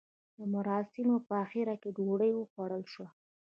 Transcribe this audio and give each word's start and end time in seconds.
د 0.37 0.39
مراسیمو 0.53 1.17
په 1.27 1.33
اخر 1.43 1.67
کې 1.81 1.89
ډوډۍ 1.97 2.31
وخوړل 2.35 2.83
شوه. 2.93 3.07